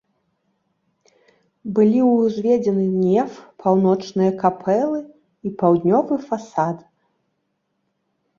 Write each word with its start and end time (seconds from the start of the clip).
Былі 1.75 2.01
ўзведзены 2.05 2.85
неф, 3.03 3.31
паўночныя 3.65 4.31
капэлы 4.41 4.99
і 5.49 5.53
паўднёвы 5.61 6.15
фасад. 6.33 6.77